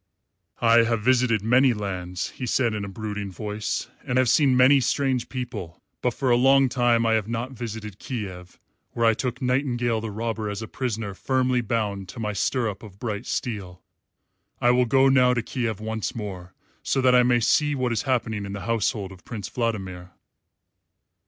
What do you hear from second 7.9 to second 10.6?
Kiev, where I took Nightingale the Robber